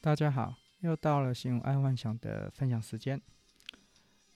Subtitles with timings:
[0.00, 3.20] 大家好，又到了新闻爱幻想的分享时间。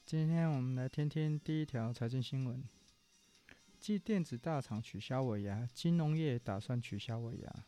[0.04, 2.64] 今天我们来听听第一条财经新闻：
[3.78, 7.64] 继电子大厂取消尾牙，金融业打算取消尾牙。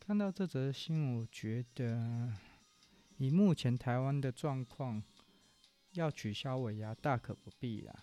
[0.00, 2.32] 看到这则新闻，我觉得
[3.18, 5.00] 以目前台湾的状况，
[5.92, 7.94] 要取消尾牙大可不必啦。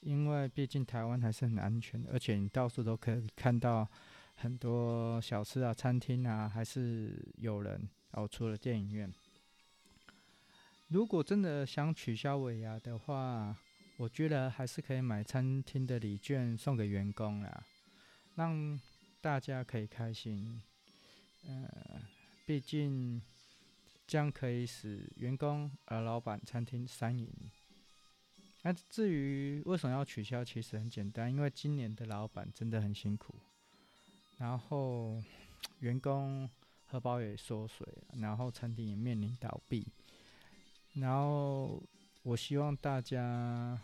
[0.00, 3.88] 因为毕竟台湾还是很安全，而且你到处都可以看到
[4.34, 8.26] 很多小吃啊、餐厅啊，还是有人哦。
[8.26, 9.12] 除了电影院，
[10.88, 13.56] 如果真的想取消尾牙的话，
[13.96, 17.64] 我觉得还是可以买餐厅的礼券送给员工啦，
[18.36, 18.80] 让
[19.20, 20.62] 大家可以开心。
[21.46, 22.02] 呃，
[22.46, 23.20] 毕竟
[24.06, 27.28] 这样可以使员工、而老板、餐厅三赢。
[28.62, 33.34] 那至于为什么要取消，其实很简单，因为今年的老板真的很辛苦，
[34.36, 35.22] 然后
[35.78, 36.50] 员工
[36.90, 37.86] 荷包也缩水，
[38.20, 39.86] 然后餐厅也面临倒闭，
[40.94, 41.82] 然后
[42.22, 43.78] 我希望大家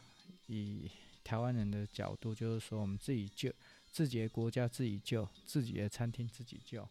[0.47, 0.91] 以
[1.23, 3.53] 台湾人的角度，就是说我们自己救
[3.93, 6.89] 自己的国家，自己救自己的餐厅，自己救，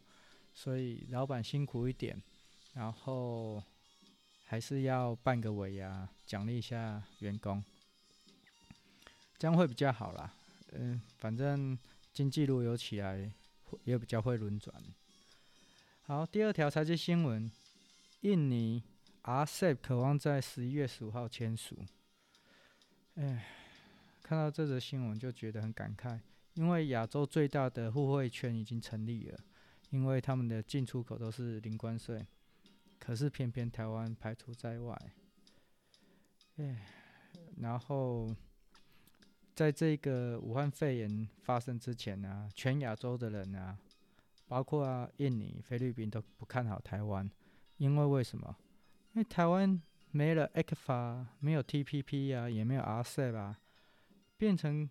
[0.53, 2.21] 所以老板辛苦一点，
[2.73, 3.61] 然后
[4.45, 7.63] 还是要办个尾牙，奖励一下员工。
[9.39, 10.33] 这样会比较好啦，
[10.71, 11.77] 嗯，反正
[12.13, 13.29] 经济如果有起来，
[13.83, 14.73] 也比较会轮转。
[16.05, 17.49] 好，第二条财经新闻：
[18.19, 18.83] 印尼
[19.23, 21.77] RCEP 渴望在十一月十五号签署。
[23.15, 23.45] 哎，
[24.21, 26.19] 看到这则新闻就觉得很感慨，
[26.55, 29.39] 因为亚洲最大的互惠圈已经成立了，
[29.91, 32.27] 因为他们的进出口都是零关税，
[32.99, 35.01] 可是偏偏台湾排除在外。
[36.57, 36.85] 哎，
[37.61, 38.35] 然后。
[39.55, 43.77] 在这个武汉肺炎发生之前呢、全亚洲的人啊，
[44.53, 47.27] 包括啊印尼、菲律宾都不看好台湾，
[47.77, 48.55] 因为为什么？
[49.13, 53.59] 因为台湾没了 ECFA，没有 TPP 啊，也没有 RCEP 啊，
[54.37, 54.87] 变成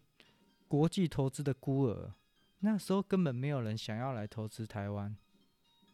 [0.66, 2.12] 国际投资的孤儿。
[2.58, 5.16] 那时候根本没有人想要来投资台湾，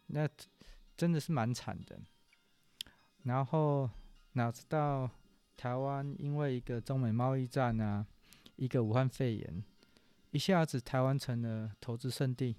[0.06, 0.26] 那
[0.96, 2.00] 真的是蛮惨的。
[3.24, 3.90] 然后
[4.32, 5.10] 哪知道
[5.58, 8.06] 台湾因为一个中美贸易战啊。
[8.56, 9.62] 一个武汉肺炎，
[10.30, 12.56] 一下子台湾成了投资圣地，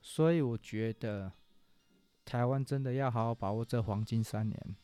[0.00, 1.32] 所以我觉得
[2.24, 4.76] 台湾真的要好好把握这黄金三年。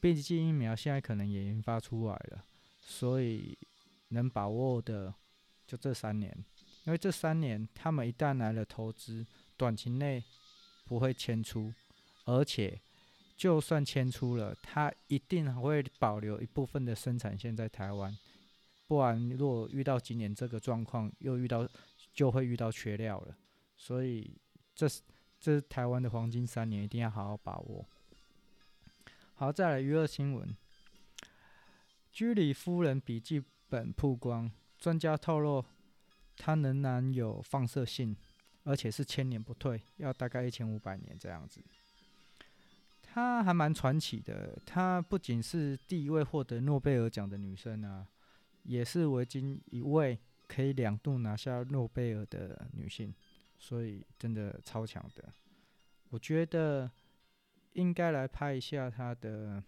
[0.00, 2.44] 毕竟疫苗现在可能也研发出来了，
[2.80, 3.58] 所以
[4.08, 5.14] 能把握的
[5.66, 6.34] 就这三年，
[6.84, 9.26] 因为这三年他们一旦来了投资，
[9.58, 10.24] 短期内
[10.86, 11.72] 不会迁出，
[12.24, 12.80] 而且
[13.36, 18.16] 就算迁出了，他一定会保留一部分的生产线在台湾。
[18.86, 21.68] 不然，如果遇到今年这个状况，又遇到
[22.14, 23.36] 就会遇到缺料了。
[23.80, 24.30] 所以
[24.74, 25.00] 这，是
[25.40, 27.86] 这是台湾的黄金三年，一定要好好把握。
[29.36, 30.54] 好，再来娱乐新闻：
[32.12, 35.64] 居里夫人笔记本曝光，专家透露，
[36.36, 38.14] 它仍然有放射性，
[38.64, 41.62] 而且是千年不退，要大概一千五百年这样子。
[43.02, 48.06] 她还蛮传奇的，她不仅是第一位获得诺贝尔奖的女生啊。
[48.62, 53.12] 也是唯今一位可以两度拿下诺贝尔的女性，
[53.60, 55.32] 所以真的超强的。
[56.08, 56.90] 我觉得
[57.74, 59.62] 应该来拍一下他的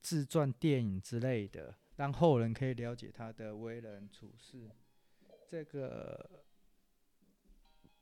[0.00, 4.68] 自传电影之类的，让后人可以了解他的为人处事。
[5.46, 6.42] 这个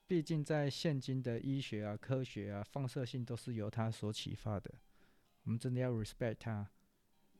[0.07, 4.73] 毕竟在现今的医学啊、科学啊，放射性都是由他所启发的。
[5.43, 6.71] 我们真的要 respect 他。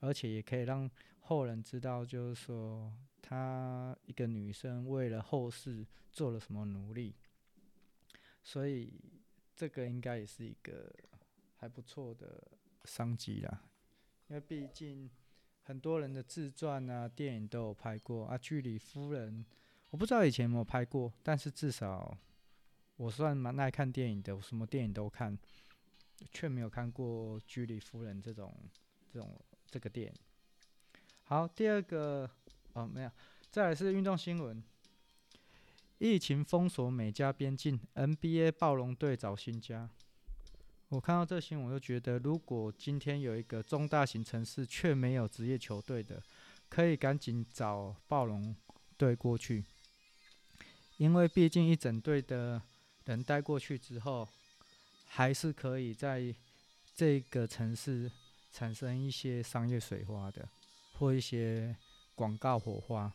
[0.01, 0.89] 而且也可以让
[1.19, 7.17] 后人知道，就是说，他一个女生为了后世做了什么努力，
[8.49, 8.91] 所以
[9.55, 10.91] 这个应该也是一个
[11.57, 12.43] 还不错的
[12.85, 13.63] 商机啦。
[14.29, 15.11] 因为毕竟
[15.65, 18.39] 很多人的自传啊、电影都有拍过啊。
[18.39, 19.45] 居里夫人，
[19.91, 22.17] 我不知道以前有没有拍过，但是至少
[22.97, 25.39] 我算蛮爱看电影的，我什么电影都看，
[26.33, 28.51] 却没有看过居里夫人这种
[29.13, 29.39] 这种。
[29.71, 30.15] 这个电影
[31.25, 32.27] 好，第二个
[32.73, 33.11] 哦没有，
[33.51, 34.65] 再来是运动新闻。
[35.99, 39.89] 疫情封锁美加边境，NBA 暴龙队找新家。
[40.89, 46.23] 我看到这新闻，我就觉得，如果今天有一个中大型城市却没有职业球队的，
[46.69, 48.55] 可以赶紧找暴龙
[48.97, 49.65] 队过去，
[50.97, 52.63] 因为毕竟一整队的
[53.05, 54.27] 人带过去之后，
[55.07, 56.35] 还是可以在
[56.95, 58.11] 这个城市。
[58.51, 60.49] 产生一些商业水花的，
[60.95, 61.77] 或一些
[62.15, 63.13] 广告火花。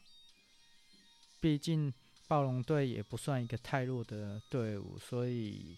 [1.41, 1.91] 毕竟
[2.27, 5.77] 暴龙队也不算一个太弱的队伍，所以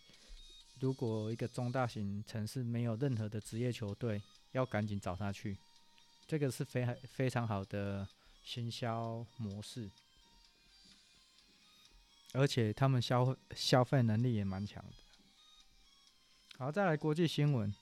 [0.79, 4.21] 如果一个中大型城市没有任何的职业球队，
[4.51, 5.57] 要赶紧找他去，
[6.27, 8.07] 这个是非非常好的
[8.43, 9.89] 行销模式，
[12.33, 14.93] 而且他们消消费能力也蛮强的。
[16.57, 17.73] 好，再来国际新闻，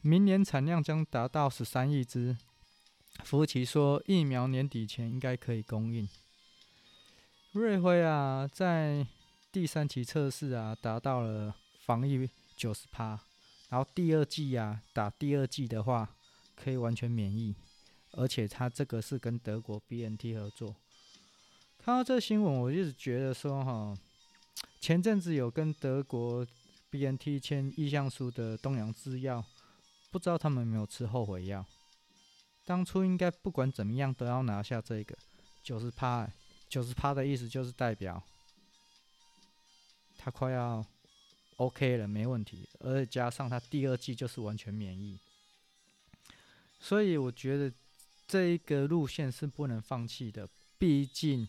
[0.00, 2.36] 明年产量将达到十三亿只。
[3.24, 6.08] 福奇说，疫苗年底前应该可以供应。
[7.58, 9.04] 瑞辉啊，在
[9.50, 13.18] 第三期测试啊，达到了防疫九十趴，
[13.68, 16.08] 然后第二季啊，打第二季的话，
[16.54, 17.54] 可以完全免疫，
[18.12, 20.76] 而且他这个是跟德国 BNT 合作。
[21.78, 23.98] 看到这新闻，我一直觉得说哈，
[24.78, 26.46] 前阵子有跟德国
[26.90, 29.44] BNT 签意向书的东洋制药，
[30.12, 31.66] 不知道他们有没有吃后悔药。
[32.64, 35.16] 当初应该不管怎么样都要拿下这个
[35.62, 36.30] 九十趴，
[36.68, 38.22] 九十趴的意思就是代表
[40.16, 40.84] 他快要
[41.56, 45.18] OK 了，没问题，而且加上他第二季就是完全免疫，
[46.78, 47.72] 所以我觉得
[48.26, 50.48] 这一个路线是不能放弃的。
[50.78, 51.48] 毕竟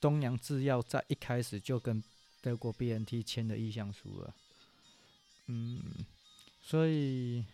[0.00, 2.02] 东洋制药在一开始就跟
[2.40, 4.34] 德国 BNT 签了意向书了，
[5.46, 5.82] 嗯，
[6.62, 7.44] 所以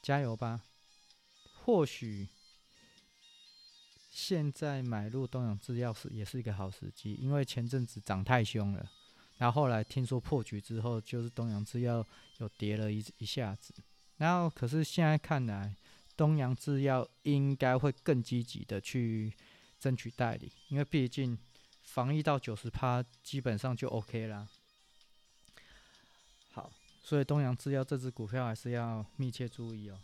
[0.00, 0.60] 加油吧。
[1.64, 2.28] 或许
[4.34, 8.90] 现在买入东洋制药是也是一个好时机，因为前阵子涨太凶了，
[9.36, 12.02] 然后后来听说破局之后，就是东洋制药
[12.38, 13.74] 又跌了一一下子，
[14.16, 15.76] 然后可是现在看来，
[16.16, 19.30] 东洋制药应该会更积极的去
[19.78, 21.38] 争取代理，因为毕竟
[21.82, 24.48] 防疫到九十趴基本上就 OK 啦。
[26.52, 29.98] 好，所以东洋制药这支股票还是要密切注意哦。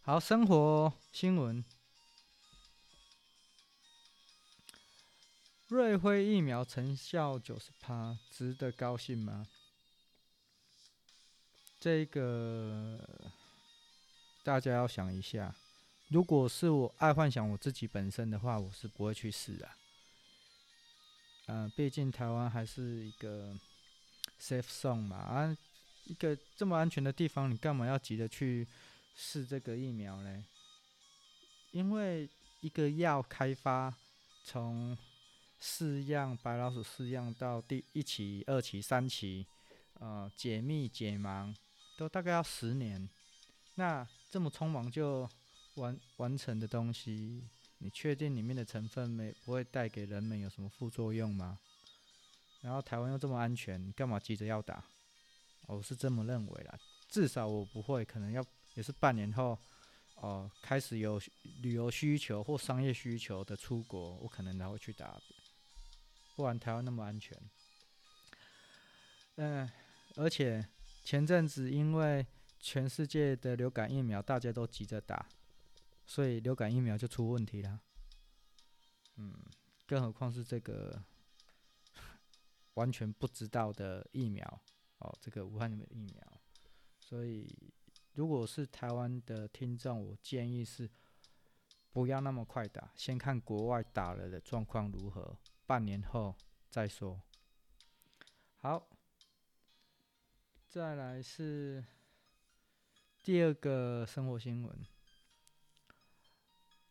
[0.00, 1.62] 好，生活新闻。
[5.72, 9.46] 瑞辉疫苗成效九十趴，值得高兴吗？
[11.80, 13.00] 这个
[14.42, 15.54] 大家要想一下。
[16.08, 19.78] 如果是我爱幻想我自己本身的话，我是不会去试啊。
[21.46, 23.58] 嗯、毕竟台湾还是一个
[24.38, 25.56] safe zone 嘛，啊，
[26.04, 28.68] 一个这么安全的地方，你干嘛要急着去？
[29.14, 30.44] 试这个疫苗嘞，
[31.70, 32.28] 因为
[32.60, 33.94] 一个药开发
[34.44, 34.96] 从
[35.64, 39.46] 试样白老鼠试样到第一期、二期、三期，
[40.00, 41.54] 呃，解密解盲
[41.96, 43.08] 都大概要十年。
[43.76, 45.28] 那这么匆忙就
[45.74, 47.44] 完完成的东西，
[47.78, 51.60] 你确定里面的成分没不会带给人们有什么副作用吗？
[52.62, 54.84] 然后台湾又这么安全，你干嘛急着要打？
[55.68, 56.76] 我是这么认为啦，
[57.08, 58.44] 至少我不会，可能要。
[58.74, 59.58] 也是半年后，
[60.14, 61.20] 哦、开始有
[61.60, 65.20] 旅游需求或商业需求的出国，我可能才会去打。
[66.42, 67.38] 不然台湾那么安全，
[69.36, 69.70] 嗯、
[70.16, 70.66] 而且
[71.04, 72.26] 前阵子因为
[72.58, 75.24] 全世界的流感疫苗大家都急着打，
[76.04, 77.78] 所以流感疫苗就出问题了。
[79.18, 79.32] 嗯，
[79.86, 81.00] 更何况是这个
[82.74, 84.44] 完全不知道的疫苗
[84.98, 86.40] 哦，这个武汉的疫苗，
[86.98, 87.72] 所以。
[88.14, 90.90] 如果是台湾的听众，我建议是
[91.92, 95.38] 不要那么快打，先看国外打了的状况如何，
[95.72, 96.36] 半年后
[96.68, 97.18] 再说。
[98.58, 98.90] 好，
[100.68, 101.82] 再来是
[103.22, 104.84] 第二个生活新闻，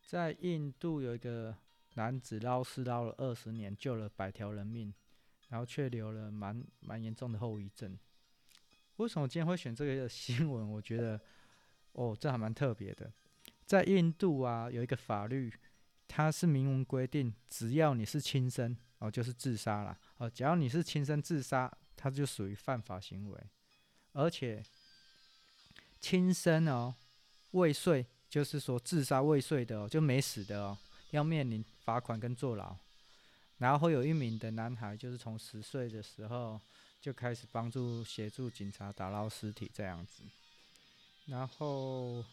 [0.04, 1.56] 在印度有一个
[1.94, 4.92] 男子捞尸捞了二十年，救了百条人命，
[5.50, 7.96] 然后却留了蛮蛮严重的后遗症。
[8.96, 10.72] 为什么今天会选这个新闻？
[10.72, 11.22] 我觉得，
[11.92, 13.14] 哦，这还蛮特别的。
[13.64, 15.54] 在印度啊，有一个法律，
[16.14, 19.98] 它是明文规定，只要你是轻生，哦，就是自杀啦。
[20.18, 23.42] 哦，只要你是轻生自杀，它就属于犯法行为。
[24.12, 24.62] 而且，
[26.02, 26.94] 轻生哦，
[27.52, 30.78] 未遂，就是说自杀未遂的哦，就没死的哦，
[31.12, 32.76] 要面临罚款跟坐牢。
[33.60, 36.60] 然后有一名的男孩，就是从十岁的时候。
[37.02, 40.22] 就开始帮助协助警察打捞尸体这样子，
[41.26, 42.24] 然后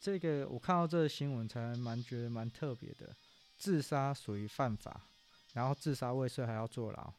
[0.00, 3.14] 这个我看到这个新闻才蛮觉得蛮特别的，
[3.56, 5.02] 自杀属于犯法，
[5.54, 7.12] 然后自杀未遂还要坐牢，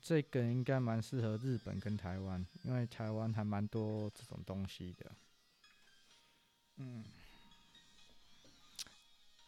[0.00, 5.12] 这个应该蛮适合日本跟台湾，因为台湾还蛮多这种东西的，
[6.76, 7.04] 嗯，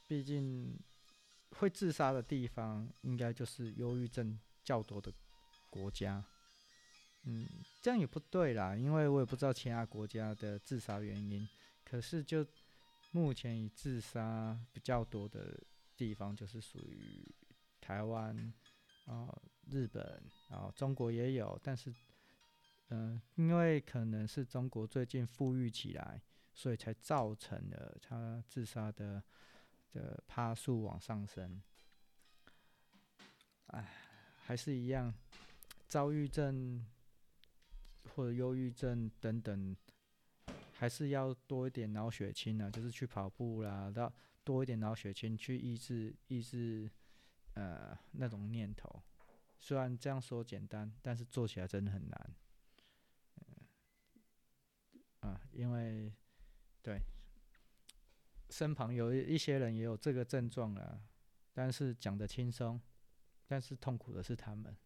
[0.06, 0.78] 毕竟
[1.58, 4.38] 会自杀的地方应该就是忧郁症。
[4.64, 5.12] 较多的
[5.68, 6.24] 国家，
[7.24, 7.46] 嗯，
[7.82, 11.46] 这样也不对啦，因为我也不知道其他国家的自杀原因。
[11.94, 12.44] 可是就
[13.12, 15.56] 目前以自杀比较多的
[15.96, 17.32] 地方，就是属于
[17.80, 18.52] 台湾
[19.06, 19.32] 啊、
[19.70, 20.20] 日本，
[20.50, 21.94] 然后中国也有，但是，
[22.88, 26.20] 嗯、因为可能是中国最近富裕起来，
[26.52, 29.22] 所以才造成了他自杀的
[29.92, 31.62] 的趴数往上升。
[33.66, 33.88] 哎，
[34.44, 35.14] 还是一样，
[35.86, 36.84] 躁郁症
[38.16, 39.76] 或者忧郁症等等，
[40.84, 44.12] 还是要多一点脑血清啊，就是去跑步啦，要
[44.44, 46.90] 多一点脑血清去抑制抑制
[47.54, 49.02] 呃那种念头。
[49.58, 52.34] 虽然这样说简单，但是做起来真的很难。
[53.36, 53.66] 嗯，
[55.20, 56.12] 啊，因为
[56.82, 57.00] 对
[58.50, 61.00] 身旁有一些人也有这个症状啊，
[61.54, 62.78] 但是讲得轻松。
[63.46, 64.76] 但是痛苦的是他们，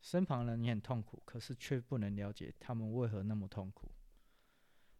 [0.00, 3.88] 身旁人也很痛苦，可是却不能了解他们为何那么痛苦。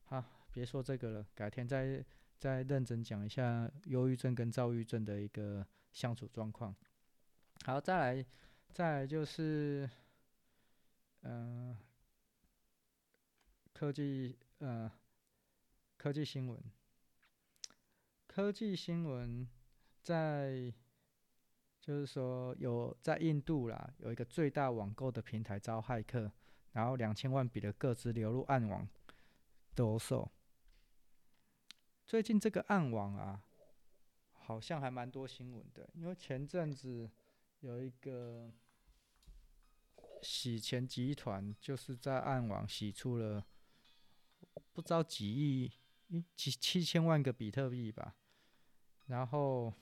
[0.08, 2.04] 好，别说这个了，改天再
[2.38, 6.74] 再认真讲一下忧郁症跟躁郁症的一个相处状况。
[7.64, 8.26] 好，再来，
[8.72, 9.88] 再来就是，
[11.22, 11.76] 嗯、
[13.74, 14.90] 科技，呃，
[15.96, 16.58] 科技新闻，
[18.26, 19.46] 科技新闻
[20.02, 20.72] 在。
[21.80, 26.30] 就是说，有在印度啦，有一个最大网购的平台遭骇客，
[26.72, 28.86] 然后两千万笔的个资流入暗网
[29.78, 30.28] 兜售。
[32.04, 33.44] 最近这个暗网啊，
[34.32, 37.08] 好像还蛮多新闻的，因为前阵子
[37.60, 38.52] 有一个
[40.20, 43.46] 洗钱集团，就是在暗网洗出了
[44.72, 45.70] 不知道几亿、
[46.34, 48.16] 几七千万个比特币吧，
[49.06, 49.72] 然后。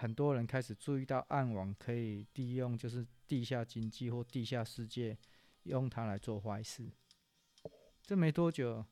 [0.00, 5.18] 很多人开始注意到暗网可以利用，就是地下经济或地下世界，
[5.64, 6.88] 用它来做坏事。
[8.08, 8.82] 这没多久，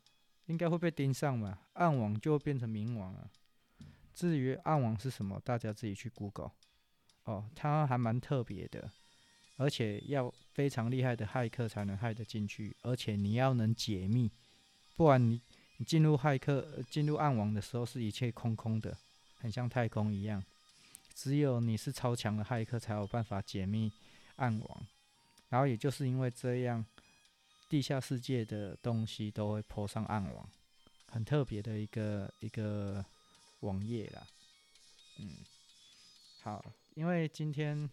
[0.45, 3.31] 应该会被盯上嘛，暗网就变成明网了。
[4.13, 6.51] 至于暗网是什么，大家自己去 Google。
[7.25, 8.91] 哦，它还蛮特别的，
[9.57, 14.31] 而且要非常厉害的骇客才能骇得进去，而且你要能解密，
[14.97, 15.41] 不然你
[15.79, 18.95] 你进入骇客进入暗网的时候是一切空空的，
[19.37, 20.45] 很像太空一样。
[21.15, 23.91] 只有你是超强的骇客才有办法解密
[24.37, 24.87] 暗网，
[25.49, 26.85] 然后也就是因为这样，
[27.69, 30.49] 地下世界的东西都会 po 上暗网，
[31.09, 33.05] 很特别的一个一个
[33.61, 34.27] 网页啦。
[35.19, 35.39] 嗯，
[36.43, 37.89] 好，因为今天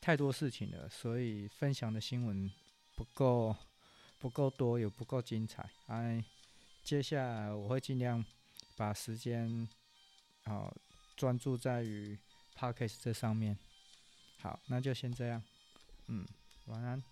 [0.00, 2.50] 太多事情了，所以分享的新闻
[2.94, 3.54] 不够
[4.18, 5.68] 不够多，也不够精彩。
[5.86, 6.24] 哎，
[6.82, 8.24] 接下来我会尽量
[8.76, 9.68] 把时间
[10.44, 10.74] 好。
[11.16, 12.18] 专注在于
[12.54, 13.56] Podcast 这上面，
[14.38, 15.42] 好，那就先这样，
[16.08, 16.26] 嗯，
[16.66, 17.02] 晚安。